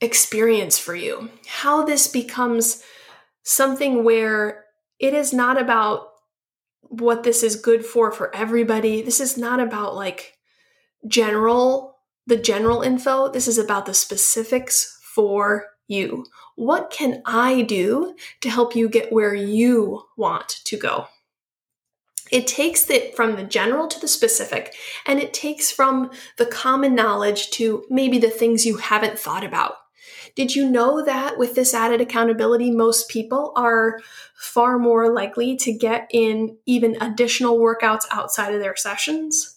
experience 0.00 0.78
for 0.78 0.94
you. 0.94 1.28
How 1.46 1.84
this 1.84 2.06
becomes 2.06 2.82
something 3.42 4.02
where 4.02 4.64
it 4.98 5.12
is 5.12 5.34
not 5.34 5.60
about 5.60 6.08
what 6.80 7.22
this 7.22 7.42
is 7.42 7.56
good 7.56 7.84
for 7.84 8.10
for 8.12 8.34
everybody. 8.34 9.02
This 9.02 9.20
is 9.20 9.36
not 9.36 9.60
about 9.60 9.94
like 9.94 10.38
general 11.06 11.95
the 12.26 12.36
general 12.36 12.82
info. 12.82 13.28
This 13.28 13.48
is 13.48 13.58
about 13.58 13.86
the 13.86 13.94
specifics 13.94 14.98
for 15.02 15.66
you. 15.86 16.26
What 16.56 16.90
can 16.90 17.22
I 17.24 17.62
do 17.62 18.14
to 18.40 18.50
help 18.50 18.74
you 18.74 18.88
get 18.88 19.12
where 19.12 19.34
you 19.34 20.02
want 20.16 20.48
to 20.64 20.76
go? 20.76 21.06
It 22.30 22.46
takes 22.46 22.90
it 22.90 23.14
from 23.14 23.36
the 23.36 23.44
general 23.44 23.86
to 23.86 24.00
the 24.00 24.08
specific, 24.08 24.74
and 25.06 25.20
it 25.20 25.32
takes 25.32 25.70
from 25.70 26.10
the 26.38 26.46
common 26.46 26.94
knowledge 26.94 27.50
to 27.52 27.84
maybe 27.88 28.18
the 28.18 28.30
things 28.30 28.66
you 28.66 28.78
haven't 28.78 29.18
thought 29.18 29.44
about. 29.44 29.74
Did 30.34 30.54
you 30.54 30.68
know 30.68 31.04
that 31.04 31.38
with 31.38 31.54
this 31.54 31.72
added 31.72 32.00
accountability, 32.00 32.70
most 32.70 33.08
people 33.08 33.52
are 33.56 34.00
far 34.34 34.78
more 34.78 35.12
likely 35.12 35.56
to 35.56 35.72
get 35.72 36.08
in 36.12 36.58
even 36.66 37.00
additional 37.00 37.58
workouts 37.58 38.04
outside 38.10 38.52
of 38.52 38.60
their 38.60 38.76
sessions? 38.76 39.56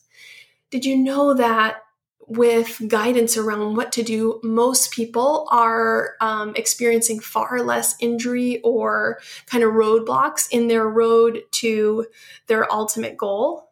Did 0.70 0.86
you 0.86 0.96
know 0.96 1.34
that 1.34 1.82
with 2.30 2.88
guidance 2.88 3.38
around 3.38 3.76
what 3.76 3.92
to 3.94 4.04
do, 4.04 4.40
most 4.44 4.92
people 4.92 5.48
are 5.50 6.16
um, 6.22 6.54
experiencing 6.56 7.20
far 7.20 7.62
less 7.64 7.96
injury 8.00 8.62
or 8.64 9.20
kind 9.48 9.64
of 9.64 9.72
roadblocks 9.74 10.48
in 10.52 10.68
their 10.68 10.88
road 10.88 11.42
to 11.52 12.06
their 12.46 12.72
ultimate 12.72 13.18
goal. 13.18 13.72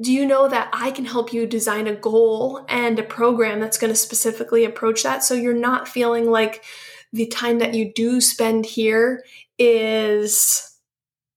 Do 0.00 0.10
you 0.10 0.24
know 0.24 0.48
that 0.48 0.70
I 0.72 0.90
can 0.90 1.04
help 1.04 1.34
you 1.34 1.46
design 1.46 1.86
a 1.86 1.94
goal 1.94 2.64
and 2.66 2.98
a 2.98 3.04
program 3.04 3.60
that's 3.60 3.78
going 3.78 3.92
to 3.92 3.98
specifically 3.98 4.64
approach 4.64 5.02
that 5.02 5.22
so 5.22 5.34
you're 5.34 5.52
not 5.52 5.86
feeling 5.86 6.30
like 6.30 6.64
the 7.12 7.26
time 7.26 7.58
that 7.58 7.74
you 7.74 7.92
do 7.92 8.22
spend 8.22 8.64
here 8.64 9.22
is 9.58 10.78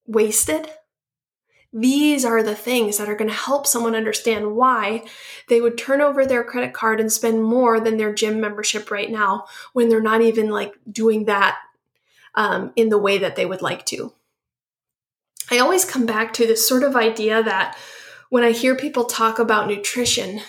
wasted? 0.08 0.70
These 1.78 2.24
are 2.24 2.42
the 2.42 2.56
things 2.56 2.98
that 2.98 3.10
are 3.10 3.16
going 3.16 3.30
to 3.30 3.36
help 3.36 3.68
someone 3.68 3.96
understand 3.96 4.56
why 4.56 5.04
they 5.50 5.60
would 5.60 5.78
turn 5.78 6.00
over 6.00 6.26
their 6.26 6.42
credit 6.42 6.74
card 6.74 7.02
and 7.02 7.12
spend 7.12 7.44
more 7.44 7.82
than 7.82 7.98
their 7.98 8.14
gym 8.14 8.40
membership 8.40 8.90
right 8.90 9.12
now 9.12 9.48
when 9.74 9.90
they're 9.90 10.00
not 10.00 10.22
even 10.22 10.50
like 10.50 10.74
doing 10.90 11.26
that 11.26 11.58
um, 12.34 12.72
in 12.78 12.88
the 12.88 12.98
way 12.98 13.18
that 13.18 13.36
they 13.36 13.46
would 13.46 13.62
like 13.62 13.86
to. 13.88 14.14
I 15.52 15.60
always 15.60 15.84
come 15.84 16.06
back 16.06 16.32
to 16.36 16.48
this 16.48 16.66
sort 16.66 16.84
of 16.84 16.96
idea 16.96 17.44
that 17.44 17.78
when 18.30 18.46
I 18.46 18.52
hear 18.52 18.78
people 18.78 19.04
talk 19.04 19.38
about 19.38 19.68
nutrition, 19.68 20.40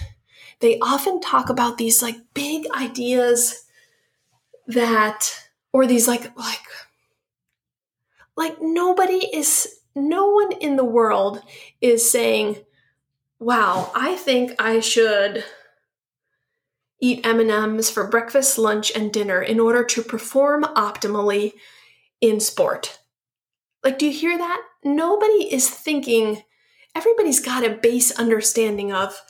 they 0.60 0.78
often 0.78 1.20
talk 1.20 1.50
about 1.50 1.76
these 1.76 2.02
like 2.02 2.16
big 2.34 2.66
ideas 2.70 3.64
that, 4.68 5.36
or 5.72 5.88
these 5.88 6.06
like, 6.06 6.38
like, 6.38 6.62
like 8.36 8.58
nobody 8.60 9.26
is 9.34 9.75
no 9.96 10.26
one 10.28 10.52
in 10.52 10.76
the 10.76 10.84
world 10.84 11.42
is 11.80 12.08
saying, 12.10 12.64
"Wow, 13.40 13.90
I 13.94 14.14
think 14.14 14.54
I 14.60 14.80
should 14.80 15.44
eat 17.00 17.26
M&Ms 17.26 17.90
for 17.90 18.06
breakfast, 18.06 18.58
lunch 18.58 18.92
and 18.94 19.12
dinner 19.12 19.42
in 19.42 19.58
order 19.58 19.82
to 19.84 20.02
perform 20.02 20.64
optimally 20.64 21.54
in 22.20 22.40
sport." 22.40 22.98
Like 23.82 23.98
do 23.98 24.06
you 24.06 24.12
hear 24.12 24.36
that? 24.36 24.62
Nobody 24.84 25.52
is 25.52 25.68
thinking 25.68 26.42
everybody's 26.94 27.40
got 27.40 27.64
a 27.64 27.70
base 27.70 28.10
understanding 28.12 28.92
of 28.92 29.20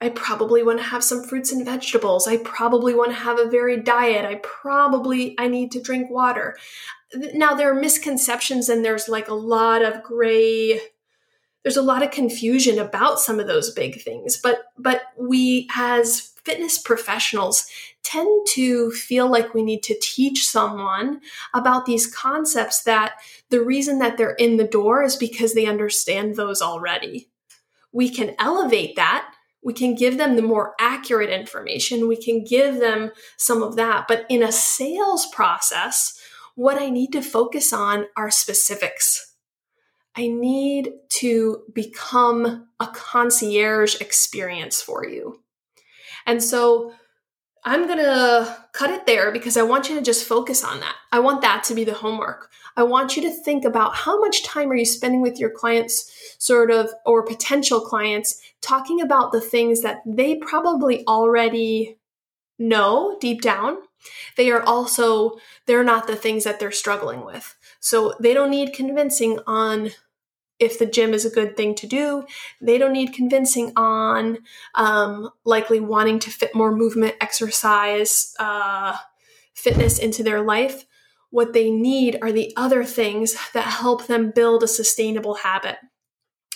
I 0.00 0.10
probably 0.10 0.62
want 0.62 0.80
to 0.80 0.84
have 0.84 1.04
some 1.04 1.24
fruits 1.24 1.52
and 1.52 1.64
vegetables. 1.64 2.28
I 2.28 2.36
probably 2.38 2.94
want 2.94 3.12
to 3.12 3.16
have 3.16 3.38
a 3.38 3.48
varied 3.48 3.84
diet. 3.84 4.24
I 4.24 4.36
probably 4.42 5.34
I 5.38 5.48
need 5.48 5.72
to 5.72 5.82
drink 5.82 6.10
water 6.10 6.56
now 7.34 7.54
there 7.54 7.70
are 7.70 7.80
misconceptions 7.80 8.68
and 8.68 8.84
there's 8.84 9.08
like 9.08 9.28
a 9.28 9.34
lot 9.34 9.82
of 9.82 10.02
gray 10.02 10.80
there's 11.62 11.76
a 11.76 11.82
lot 11.82 12.02
of 12.02 12.10
confusion 12.10 12.78
about 12.78 13.18
some 13.18 13.40
of 13.40 13.46
those 13.46 13.72
big 13.72 14.00
things 14.00 14.36
but 14.36 14.66
but 14.78 15.02
we 15.18 15.68
as 15.76 16.32
fitness 16.44 16.76
professionals 16.78 17.66
tend 18.02 18.46
to 18.46 18.90
feel 18.90 19.30
like 19.30 19.54
we 19.54 19.62
need 19.62 19.82
to 19.82 19.96
teach 20.00 20.46
someone 20.46 21.20
about 21.54 21.86
these 21.86 22.12
concepts 22.12 22.82
that 22.82 23.14
the 23.48 23.62
reason 23.62 23.98
that 23.98 24.18
they're 24.18 24.34
in 24.34 24.58
the 24.58 24.66
door 24.66 25.02
is 25.02 25.16
because 25.16 25.54
they 25.54 25.66
understand 25.66 26.36
those 26.36 26.60
already 26.60 27.28
we 27.92 28.08
can 28.08 28.34
elevate 28.38 28.96
that 28.96 29.33
we 29.64 29.72
can 29.72 29.94
give 29.94 30.18
them 30.18 30.36
the 30.36 30.42
more 30.42 30.74
accurate 30.78 31.30
information 31.30 32.08
we 32.08 32.16
can 32.16 32.44
give 32.44 32.80
them 32.80 33.10
some 33.36 33.62
of 33.62 33.76
that 33.76 34.06
but 34.06 34.26
in 34.28 34.42
a 34.42 34.52
sales 34.52 35.26
process 35.26 36.20
what 36.54 36.80
I 36.80 36.88
need 36.90 37.12
to 37.12 37.22
focus 37.22 37.72
on 37.72 38.06
are 38.16 38.30
specifics. 38.30 39.34
I 40.16 40.28
need 40.28 40.92
to 41.10 41.62
become 41.72 42.68
a 42.78 42.86
concierge 42.86 44.00
experience 44.00 44.80
for 44.80 45.06
you. 45.06 45.42
And 46.26 46.42
so 46.42 46.92
I'm 47.64 47.86
going 47.86 47.98
to 47.98 48.56
cut 48.72 48.90
it 48.90 49.06
there 49.06 49.32
because 49.32 49.56
I 49.56 49.62
want 49.62 49.88
you 49.88 49.96
to 49.96 50.02
just 50.02 50.26
focus 50.26 50.62
on 50.62 50.80
that. 50.80 50.94
I 51.10 51.18
want 51.18 51.42
that 51.42 51.64
to 51.64 51.74
be 51.74 51.82
the 51.82 51.94
homework. 51.94 52.50
I 52.76 52.82
want 52.82 53.16
you 53.16 53.22
to 53.22 53.30
think 53.30 53.64
about 53.64 53.94
how 53.94 54.20
much 54.20 54.44
time 54.44 54.70
are 54.70 54.76
you 54.76 54.84
spending 54.84 55.20
with 55.20 55.38
your 55.38 55.50
clients, 55.50 56.10
sort 56.38 56.70
of, 56.70 56.90
or 57.06 57.22
potential 57.22 57.80
clients, 57.80 58.40
talking 58.60 59.00
about 59.00 59.32
the 59.32 59.40
things 59.40 59.82
that 59.82 60.02
they 60.06 60.36
probably 60.36 61.06
already 61.06 61.98
know 62.58 63.16
deep 63.20 63.42
down. 63.42 63.78
They 64.36 64.50
are 64.50 64.62
also, 64.62 65.38
they're 65.66 65.84
not 65.84 66.06
the 66.06 66.16
things 66.16 66.44
that 66.44 66.60
they're 66.60 66.72
struggling 66.72 67.24
with. 67.24 67.56
So 67.80 68.14
they 68.20 68.34
don't 68.34 68.50
need 68.50 68.72
convincing 68.72 69.38
on 69.46 69.90
if 70.58 70.78
the 70.78 70.86
gym 70.86 71.12
is 71.12 71.24
a 71.24 71.30
good 71.30 71.56
thing 71.56 71.74
to 71.76 71.86
do. 71.86 72.24
They 72.60 72.78
don't 72.78 72.92
need 72.92 73.12
convincing 73.12 73.72
on 73.76 74.38
um, 74.74 75.30
likely 75.44 75.80
wanting 75.80 76.18
to 76.20 76.30
fit 76.30 76.54
more 76.54 76.74
movement, 76.74 77.16
exercise, 77.20 78.34
uh, 78.38 78.96
fitness 79.54 79.98
into 79.98 80.22
their 80.22 80.42
life. 80.42 80.84
What 81.34 81.52
they 81.52 81.68
need 81.68 82.16
are 82.22 82.30
the 82.30 82.52
other 82.56 82.84
things 82.84 83.34
that 83.54 83.64
help 83.64 84.06
them 84.06 84.30
build 84.30 84.62
a 84.62 84.68
sustainable 84.68 85.34
habit. 85.34 85.78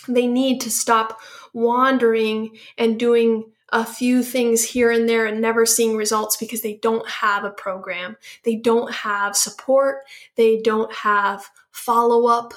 They 0.07 0.25
need 0.25 0.61
to 0.61 0.71
stop 0.71 1.19
wandering 1.51 2.57
and 2.77 2.97
doing 2.97 3.51
a 3.73 3.85
few 3.85 4.23
things 4.23 4.63
here 4.63 4.89
and 4.89 5.09
there 5.09 5.25
and 5.25 5.41
never 5.41 5.65
seeing 5.65 5.97
results 5.97 6.37
because 6.37 6.61
they 6.61 6.79
don't 6.81 7.05
have 7.09 7.43
a 7.43 7.51
program. 7.51 8.15
They 8.45 8.55
don't 8.55 8.89
have 8.89 9.35
support. 9.35 10.05
They 10.37 10.61
don't 10.61 10.93
have 10.93 11.49
follow 11.71 12.27
up 12.27 12.53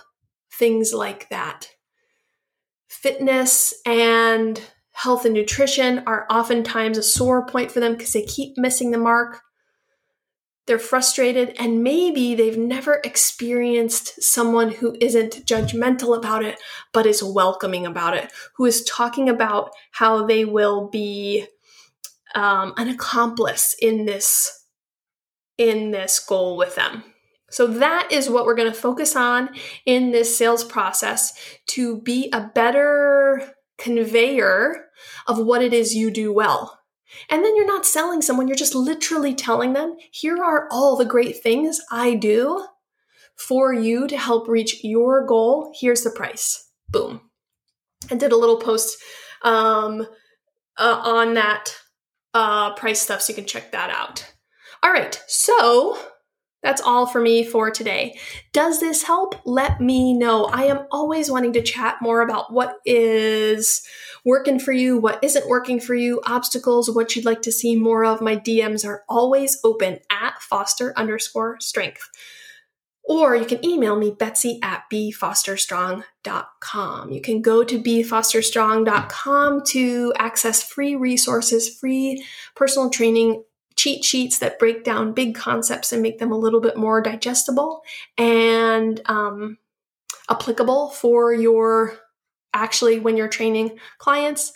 things 0.52 0.94
like 0.94 1.28
that. 1.30 1.70
Fitness 2.86 3.74
and 3.84 4.60
health 4.92 5.24
and 5.24 5.34
nutrition 5.34 6.04
are 6.06 6.24
oftentimes 6.30 6.98
a 6.98 7.02
sore 7.02 7.44
point 7.46 7.72
for 7.72 7.80
them 7.80 7.94
because 7.94 8.12
they 8.12 8.22
keep 8.22 8.56
missing 8.56 8.92
the 8.92 8.98
mark. 8.98 9.40
They're 10.66 10.78
frustrated, 10.78 11.56
and 11.58 11.82
maybe 11.82 12.34
they've 12.34 12.58
never 12.58 13.00
experienced 13.02 14.22
someone 14.22 14.70
who 14.70 14.96
isn't 15.00 15.44
judgmental 15.44 16.16
about 16.16 16.44
it, 16.44 16.60
but 16.92 17.04
is 17.04 17.22
welcoming 17.22 17.84
about 17.84 18.16
it, 18.16 18.30
who 18.56 18.64
is 18.64 18.84
talking 18.84 19.28
about 19.28 19.72
how 19.90 20.24
they 20.24 20.44
will 20.44 20.88
be 20.88 21.46
um, 22.34 22.74
an 22.76 22.88
accomplice 22.88 23.74
in 23.80 24.04
this 24.04 24.66
in 25.58 25.90
this 25.90 26.18
goal 26.18 26.56
with 26.56 26.76
them. 26.76 27.04
So 27.50 27.66
that 27.66 28.08
is 28.10 28.30
what 28.30 28.46
we're 28.46 28.54
going 28.54 28.72
to 28.72 28.78
focus 28.78 29.14
on 29.14 29.50
in 29.84 30.10
this 30.10 30.36
sales 30.36 30.64
process 30.64 31.34
to 31.68 32.00
be 32.00 32.30
a 32.32 32.50
better 32.54 33.54
conveyor 33.76 34.86
of 35.26 35.38
what 35.38 35.62
it 35.62 35.74
is 35.74 35.94
you 35.94 36.10
do 36.10 36.32
well. 36.32 36.81
And 37.28 37.44
then 37.44 37.56
you're 37.56 37.66
not 37.66 37.86
selling 37.86 38.22
someone, 38.22 38.48
you're 38.48 38.56
just 38.56 38.74
literally 38.74 39.34
telling 39.34 39.72
them, 39.72 39.96
here 40.10 40.42
are 40.42 40.68
all 40.70 40.96
the 40.96 41.04
great 41.04 41.42
things 41.42 41.80
I 41.90 42.14
do 42.14 42.66
for 43.36 43.72
you 43.72 44.06
to 44.08 44.16
help 44.16 44.48
reach 44.48 44.84
your 44.84 45.26
goal. 45.26 45.72
Here's 45.78 46.02
the 46.02 46.10
price. 46.10 46.70
Boom. 46.88 47.22
I 48.10 48.16
did 48.16 48.32
a 48.32 48.36
little 48.36 48.58
post 48.58 48.98
um, 49.42 50.06
uh, 50.76 51.00
on 51.04 51.34
that 51.34 51.74
uh, 52.34 52.74
price 52.74 53.00
stuff, 53.00 53.22
so 53.22 53.30
you 53.30 53.34
can 53.34 53.46
check 53.46 53.72
that 53.72 53.90
out. 53.90 54.32
All 54.82 54.92
right, 54.92 55.22
so 55.28 55.98
that's 56.62 56.80
all 56.80 57.06
for 57.06 57.20
me 57.20 57.44
for 57.44 57.70
today. 57.70 58.18
Does 58.52 58.80
this 58.80 59.02
help? 59.02 59.34
Let 59.44 59.80
me 59.80 60.14
know. 60.14 60.44
I 60.44 60.64
am 60.64 60.86
always 60.90 61.30
wanting 61.30 61.52
to 61.54 61.62
chat 61.62 61.96
more 62.00 62.22
about 62.22 62.52
what 62.52 62.76
is 62.86 63.82
working 64.24 64.60
for 64.60 64.72
you, 64.72 64.98
what 64.98 65.22
isn't 65.22 65.48
working 65.48 65.80
for 65.80 65.94
you, 65.94 66.20
obstacles, 66.24 66.90
what 66.90 67.16
you'd 67.16 67.24
like 67.24 67.40
to 67.42 67.52
see 67.52 67.74
more 67.74 68.04
of. 68.04 68.20
My 68.20 68.36
DMs 68.36 68.86
are 68.86 69.02
always 69.08 69.58
open 69.64 69.98
at 70.10 70.40
foster 70.40 70.92
underscore 70.96 71.58
strength. 71.60 72.08
Or 73.04 73.34
you 73.34 73.44
can 73.44 73.64
email 73.64 73.96
me, 73.96 74.14
betsy 74.16 74.60
at 74.62 74.84
befosterstrong.com. 74.92 77.10
You 77.10 77.20
can 77.20 77.42
go 77.42 77.64
to 77.64 77.82
befosterstrong.com 77.82 79.62
to 79.66 80.12
access 80.16 80.62
free 80.62 80.94
resources, 80.94 81.68
free 81.68 82.24
personal 82.54 82.90
training 82.90 83.42
cheat 83.82 84.04
sheets 84.04 84.38
that 84.38 84.60
break 84.60 84.84
down 84.84 85.12
big 85.12 85.34
concepts 85.34 85.92
and 85.92 86.00
make 86.00 86.20
them 86.20 86.30
a 86.30 86.38
little 86.38 86.60
bit 86.60 86.76
more 86.76 87.00
digestible 87.00 87.82
and 88.16 89.00
um, 89.06 89.58
applicable 90.30 90.90
for 90.90 91.34
your 91.34 91.98
actually 92.54 93.00
when 93.00 93.16
you're 93.16 93.26
training 93.26 93.76
clients. 93.98 94.52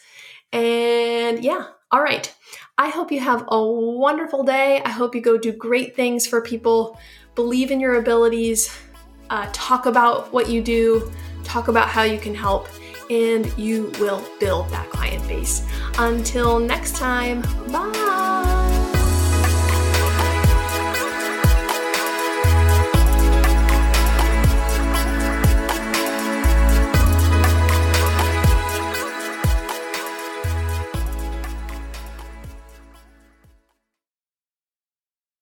And 0.53 1.43
yeah, 1.43 1.67
all 1.91 2.05
right. 2.05 2.33
I 2.79 2.89
hope 2.89 3.11
you 3.11 3.19
have 3.19 3.45
a 3.49 3.67
wonderful 3.67 4.45
day. 4.45 4.81
I 4.85 4.91
hope 4.91 5.13
you 5.13 5.21
go 5.21 5.37
do 5.37 5.51
great 5.51 5.97
things 5.97 6.25
for 6.25 6.41
people. 6.41 6.97
Believe 7.35 7.73
in 7.73 7.81
your 7.81 7.97
abilities. 7.97 8.73
Uh, 9.29 9.49
talk 9.53 9.87
about 9.87 10.33
what 10.33 10.49
you 10.49 10.63
do. 10.63 11.11
Talk 11.43 11.67
about 11.67 11.89
how 11.89 12.05
you 12.05 12.21
can 12.21 12.35
help. 12.35 12.69
And 13.11 13.53
you 13.59 13.91
will 13.99 14.25
build 14.39 14.71
that 14.71 14.89
client 14.91 15.27
base. 15.27 15.67
Until 15.99 16.61
next 16.61 16.95
time, 16.95 17.43
bye. 17.73 18.56